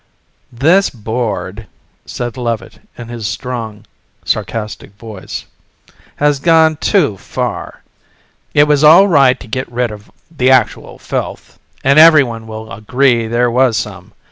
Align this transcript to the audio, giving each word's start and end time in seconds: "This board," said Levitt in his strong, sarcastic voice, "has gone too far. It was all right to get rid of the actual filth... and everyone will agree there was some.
"This 0.51 0.89
board," 0.89 1.67
said 2.07 2.35
Levitt 2.35 2.79
in 2.97 3.09
his 3.09 3.27
strong, 3.27 3.85
sarcastic 4.25 4.93
voice, 4.95 5.45
"has 6.15 6.39
gone 6.39 6.77
too 6.77 7.17
far. 7.17 7.83
It 8.55 8.63
was 8.63 8.83
all 8.83 9.07
right 9.07 9.39
to 9.39 9.47
get 9.47 9.71
rid 9.71 9.91
of 9.91 10.09
the 10.35 10.49
actual 10.49 10.97
filth... 10.97 11.59
and 11.83 11.99
everyone 11.99 12.47
will 12.47 12.71
agree 12.71 13.27
there 13.27 13.51
was 13.51 13.77
some. 13.77 14.13